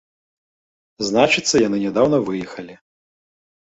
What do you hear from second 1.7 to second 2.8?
нядаўна выехалі!